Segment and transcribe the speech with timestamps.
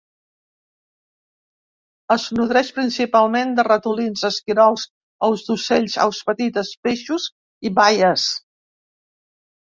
[2.13, 4.85] Es nodreix principalment de ratolins, esquirols,
[5.27, 7.27] ous d'ocells, aus petites, peixos
[7.69, 8.25] i baies.